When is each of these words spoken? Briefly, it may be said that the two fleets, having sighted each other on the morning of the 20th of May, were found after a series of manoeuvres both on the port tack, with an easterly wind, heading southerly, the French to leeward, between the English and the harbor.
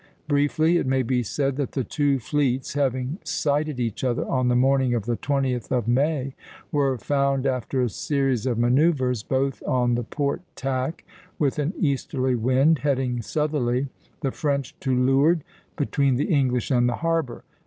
Briefly, 0.27 0.77
it 0.77 0.87
may 0.87 1.03
be 1.03 1.21
said 1.21 1.57
that 1.57 1.73
the 1.73 1.83
two 1.83 2.17
fleets, 2.17 2.73
having 2.73 3.19
sighted 3.23 3.79
each 3.79 4.03
other 4.03 4.27
on 4.27 4.47
the 4.47 4.55
morning 4.55 4.95
of 4.95 5.05
the 5.05 5.15
20th 5.15 5.69
of 5.71 5.87
May, 5.87 6.33
were 6.71 6.97
found 6.97 7.45
after 7.45 7.83
a 7.83 7.87
series 7.87 8.47
of 8.47 8.57
manoeuvres 8.57 9.21
both 9.21 9.61
on 9.61 9.93
the 9.93 10.01
port 10.03 10.41
tack, 10.55 11.03
with 11.37 11.59
an 11.59 11.73
easterly 11.79 12.33
wind, 12.33 12.79
heading 12.79 13.21
southerly, 13.21 13.89
the 14.21 14.31
French 14.31 14.73
to 14.79 14.89
leeward, 14.99 15.43
between 15.77 16.15
the 16.15 16.25
English 16.33 16.71
and 16.71 16.89
the 16.89 16.95
harbor. 17.05 17.43